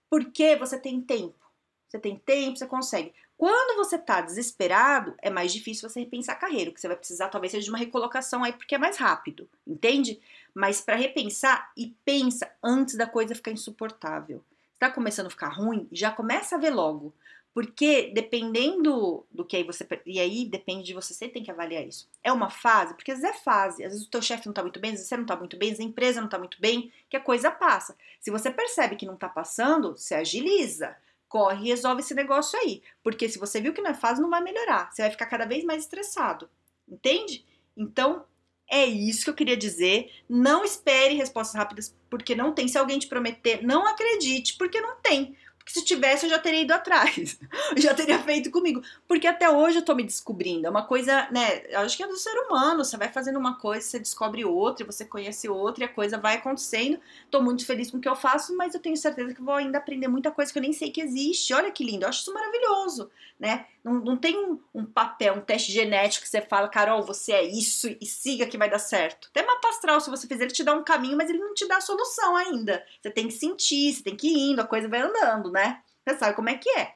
Porque 0.07 0.55
você 0.55 0.79
tem 0.79 1.01
tempo. 1.01 1.43
Você 1.87 1.97
tem 1.97 2.17
tempo, 2.17 2.57
você 2.57 2.67
consegue. 2.67 3.13
Quando 3.41 3.75
você 3.75 3.97
tá 3.97 4.21
desesperado, 4.21 5.15
é 5.17 5.27
mais 5.27 5.51
difícil 5.51 5.89
você 5.89 6.01
repensar 6.01 6.33
a 6.33 6.35
carreira. 6.35 6.69
O 6.69 6.73
que 6.75 6.79
você 6.79 6.87
vai 6.87 6.95
precisar 6.95 7.27
talvez 7.27 7.49
seja 7.49 7.63
de 7.63 7.71
uma 7.71 7.79
recolocação 7.79 8.43
aí, 8.43 8.53
porque 8.53 8.75
é 8.75 8.77
mais 8.77 8.97
rápido, 8.97 9.49
entende? 9.65 10.21
Mas 10.53 10.79
para 10.79 10.95
repensar 10.95 11.71
e 11.75 11.87
pensa 12.05 12.51
antes 12.63 12.93
da 12.93 13.07
coisa 13.07 13.33
ficar 13.33 13.49
insuportável. 13.49 14.43
Está 14.75 14.91
começando 14.91 15.25
a 15.25 15.31
ficar 15.31 15.49
ruim, 15.49 15.87
já 15.91 16.11
começa 16.11 16.55
a 16.55 16.59
ver 16.59 16.69
logo. 16.69 17.11
Porque 17.51 18.11
dependendo 18.13 19.25
do 19.31 19.43
que 19.43 19.57
aí 19.57 19.63
você. 19.63 19.87
E 20.05 20.19
aí 20.19 20.45
depende 20.45 20.83
de 20.83 20.93
você, 20.93 21.11
você 21.11 21.27
tem 21.27 21.43
que 21.43 21.49
avaliar 21.49 21.83
isso. 21.83 22.07
É 22.23 22.31
uma 22.31 22.51
fase, 22.51 22.93
porque 22.93 23.11
às 23.11 23.21
vezes 23.21 23.35
é 23.35 23.39
fase. 23.39 23.83
Às 23.83 23.93
vezes 23.93 24.05
o 24.05 24.11
teu 24.11 24.21
chefe 24.21 24.45
não 24.45 24.53
tá 24.53 24.61
muito 24.61 24.79
bem, 24.79 24.91
às 24.91 24.97
vezes 24.97 25.09
você 25.09 25.17
não 25.17 25.25
tá 25.25 25.35
muito 25.35 25.57
bem, 25.57 25.71
às 25.71 25.77
vezes 25.77 25.87
a 25.87 25.89
empresa 25.89 26.21
não 26.21 26.29
tá 26.29 26.37
muito 26.37 26.61
bem, 26.61 26.93
que 27.09 27.17
a 27.17 27.19
coisa 27.19 27.49
passa. 27.49 27.97
Se 28.19 28.29
você 28.29 28.51
percebe 28.51 28.95
que 28.95 29.07
não 29.07 29.17
tá 29.17 29.27
passando, 29.27 29.97
se 29.97 30.13
agiliza 30.13 30.95
corre 31.31 31.63
e 31.63 31.69
resolve 31.69 32.01
esse 32.01 32.13
negócio 32.13 32.59
aí. 32.59 32.83
Porque 33.01 33.29
se 33.29 33.39
você 33.39 33.61
viu 33.61 33.73
que 33.73 33.81
não 33.81 33.91
é 33.91 33.93
fácil, 33.93 34.21
não 34.21 34.29
vai 34.29 34.43
melhorar. 34.43 34.91
Você 34.91 35.01
vai 35.01 35.11
ficar 35.11 35.27
cada 35.27 35.45
vez 35.45 35.63
mais 35.63 35.83
estressado. 35.83 36.49
Entende? 36.85 37.45
Então, 37.75 38.25
é 38.69 38.85
isso 38.85 39.23
que 39.23 39.29
eu 39.29 39.33
queria 39.33 39.55
dizer. 39.55 40.11
Não 40.27 40.65
espere 40.65 41.13
respostas 41.15 41.55
rápidas, 41.55 41.95
porque 42.09 42.35
não 42.35 42.53
tem. 42.53 42.67
Se 42.67 42.77
alguém 42.77 42.99
te 42.99 43.07
prometer, 43.07 43.63
não 43.63 43.87
acredite, 43.87 44.57
porque 44.57 44.81
não 44.81 44.97
tem. 44.97 45.37
Porque 45.61 45.79
se 45.79 45.85
tivesse, 45.85 46.25
eu 46.25 46.29
já 46.29 46.39
teria 46.39 46.61
ido 46.61 46.73
atrás. 46.73 47.39
já 47.77 47.93
teria 47.93 48.19
feito 48.19 48.49
comigo. 48.49 48.81
Porque 49.07 49.27
até 49.27 49.49
hoje 49.49 49.77
eu 49.77 49.85
tô 49.85 49.93
me 49.93 50.03
descobrindo. 50.03 50.65
É 50.65 50.69
uma 50.69 50.85
coisa, 50.85 51.29
né? 51.31 51.63
Eu 51.69 51.81
acho 51.81 51.95
que 51.95 52.03
é 52.03 52.07
do 52.07 52.17
ser 52.17 52.33
humano. 52.39 52.83
Você 52.83 52.97
vai 52.97 53.09
fazendo 53.09 53.37
uma 53.37 53.57
coisa, 53.57 53.85
você 53.85 53.99
descobre 53.99 54.43
outra, 54.43 54.85
você 54.85 55.05
conhece 55.05 55.47
outra 55.47 55.83
e 55.83 55.85
a 55.85 55.89
coisa 55.89 56.17
vai 56.17 56.35
acontecendo. 56.35 56.99
Tô 57.29 57.41
muito 57.41 57.65
feliz 57.65 57.91
com 57.91 57.97
o 57.97 58.01
que 58.01 58.09
eu 58.09 58.15
faço, 58.15 58.55
mas 58.57 58.73
eu 58.73 58.81
tenho 58.81 58.97
certeza 58.97 59.33
que 59.33 59.41
vou 59.41 59.55
ainda 59.55 59.77
aprender 59.77 60.07
muita 60.07 60.31
coisa 60.31 60.51
que 60.51 60.57
eu 60.57 60.63
nem 60.63 60.73
sei 60.73 60.89
que 60.89 61.01
existe. 61.01 61.53
Olha 61.53 61.71
que 61.71 61.83
lindo. 61.83 62.05
Eu 62.05 62.09
acho 62.09 62.21
isso 62.21 62.33
maravilhoso, 62.33 63.11
né? 63.39 63.65
Não, 63.83 63.93
não 63.95 64.17
tem 64.17 64.37
um, 64.37 64.59
um 64.73 64.85
papel, 64.85 65.33
um 65.33 65.41
teste 65.41 65.71
genético 65.71 66.23
que 66.23 66.29
você 66.29 66.41
fala, 66.41 66.69
Carol, 66.69 67.01
você 67.01 67.31
é 67.31 67.43
isso 67.43 67.87
e 67.99 68.05
siga 68.05 68.45
que 68.45 68.57
vai 68.57 68.69
dar 68.69 68.79
certo. 68.79 69.29
Até 69.29 69.45
mapa 69.45 69.69
astral, 69.69 69.99
se 69.99 70.09
você 70.09 70.27
fizer, 70.27 70.43
ele 70.43 70.53
te 70.53 70.63
dá 70.63 70.73
um 70.73 70.83
caminho, 70.83 71.17
mas 71.17 71.29
ele 71.29 71.39
não 71.39 71.53
te 71.53 71.67
dá 71.67 71.77
a 71.77 71.81
solução 71.81 72.35
ainda. 72.35 72.85
Você 73.01 73.09
tem 73.09 73.27
que 73.27 73.33
sentir, 73.33 73.93
você 73.93 74.03
tem 74.03 74.15
que 74.15 74.27
ir 74.27 74.51
indo, 74.51 74.61
a 74.61 74.67
coisa 74.67 74.87
vai 74.87 75.01
andando, 75.01 75.51
né? 75.51 75.81
Você 76.05 76.17
sabe 76.17 76.35
como 76.35 76.49
é 76.49 76.57
que 76.57 76.69
é. 76.69 76.95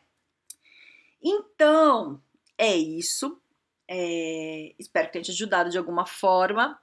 Então, 1.22 2.22
é 2.58 2.76
isso. 2.76 3.40
É, 3.88 4.74
espero 4.78 5.08
que 5.08 5.14
tenha 5.14 5.24
te 5.24 5.32
ajudado 5.32 5.70
de 5.70 5.78
alguma 5.78 6.06
forma. 6.06 6.80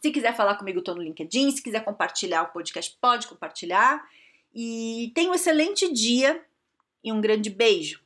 Se 0.00 0.10
quiser 0.10 0.34
falar 0.34 0.56
comigo, 0.56 0.78
estou 0.78 0.94
no 0.94 1.02
LinkedIn. 1.02 1.50
Se 1.50 1.62
quiser 1.62 1.84
compartilhar 1.84 2.42
o 2.42 2.52
podcast, 2.52 2.96
pode 3.00 3.26
compartilhar. 3.26 4.02
E 4.54 5.12
tenha 5.14 5.30
um 5.30 5.34
excelente 5.34 5.92
dia 5.92 6.42
e 7.04 7.12
um 7.12 7.20
grande 7.20 7.50
beijo. 7.50 8.02